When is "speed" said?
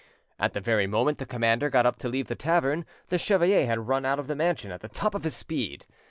5.35-5.85